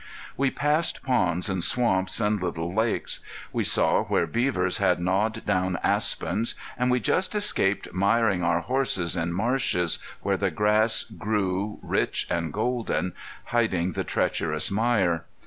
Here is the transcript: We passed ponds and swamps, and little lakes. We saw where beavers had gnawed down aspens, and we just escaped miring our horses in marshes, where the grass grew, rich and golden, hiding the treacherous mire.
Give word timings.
We 0.35 0.49
passed 0.49 1.03
ponds 1.03 1.47
and 1.47 1.63
swamps, 1.63 2.19
and 2.19 2.41
little 2.41 2.73
lakes. 2.73 3.19
We 3.53 3.63
saw 3.63 4.01
where 4.05 4.25
beavers 4.25 4.79
had 4.79 4.99
gnawed 4.99 5.45
down 5.45 5.77
aspens, 5.83 6.55
and 6.75 6.89
we 6.89 6.99
just 6.99 7.35
escaped 7.35 7.93
miring 7.93 8.41
our 8.43 8.61
horses 8.61 9.15
in 9.15 9.31
marshes, 9.31 9.99
where 10.23 10.37
the 10.37 10.49
grass 10.49 11.03
grew, 11.03 11.77
rich 11.83 12.25
and 12.31 12.51
golden, 12.51 13.13
hiding 13.43 13.91
the 13.91 14.03
treacherous 14.03 14.71
mire. 14.71 15.25